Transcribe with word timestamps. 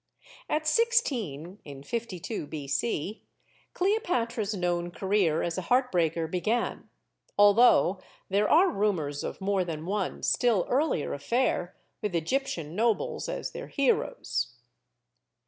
At 0.49 0.65
sixteen 0.65 1.59
in 1.63 1.83
52 1.83 2.47
B. 2.47 2.67
C. 2.67 3.21
Cleopatra's 3.75 4.55
known 4.55 4.89
career 4.89 5.43
as 5.43 5.59
a 5.59 5.61
heartbreaker 5.61 6.25
began; 6.27 6.89
although 7.37 7.99
there 8.27 8.49
are 8.49 8.71
rumors 8.71 9.23
of 9.23 9.39
more 9.39 9.63
than 9.63 9.85
one 9.85 10.23
still 10.23 10.65
earlier 10.67 11.13
affair, 11.13 11.75
with 12.01 12.15
Egyptian 12.15 12.75
nobles 12.75 13.29
as 13.29 13.51
their 13.51 13.67
heroes. 13.67 14.55